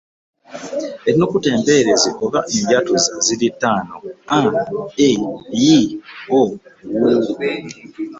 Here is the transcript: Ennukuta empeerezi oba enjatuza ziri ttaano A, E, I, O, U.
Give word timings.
Ennukuta 1.09 1.47
empeerezi 1.55 2.09
oba 2.25 2.39
enjatuza 2.55 3.11
ziri 3.25 3.47
ttaano 3.53 3.95
A, 4.37 4.39
E, 5.07 5.09
I, 5.71 5.77
O, 6.39 6.41
U. 6.43 6.47